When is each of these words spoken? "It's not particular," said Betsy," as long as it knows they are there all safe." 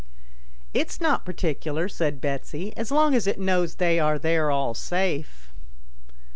"It's 0.81 0.99
not 0.99 1.25
particular," 1.27 1.87
said 1.87 2.19
Betsy," 2.21 2.73
as 2.75 2.89
long 2.89 3.13
as 3.13 3.27
it 3.27 3.39
knows 3.39 3.75
they 3.75 3.99
are 3.99 4.17
there 4.17 4.49
all 4.49 4.73
safe." 4.73 5.53